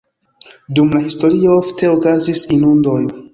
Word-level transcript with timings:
Dum 0.79 0.89
la 0.97 1.01
historio 1.03 1.53
ofte 1.65 1.91
okazis 1.99 2.43
inundoj. 2.57 2.99